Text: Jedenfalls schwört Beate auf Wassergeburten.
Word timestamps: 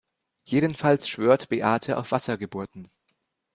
Jedenfalls 0.47 1.07
schwört 1.07 1.47
Beate 1.49 1.95
auf 1.99 2.11
Wassergeburten. 2.11 2.89